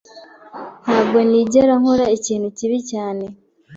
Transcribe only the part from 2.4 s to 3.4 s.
kibi cyane.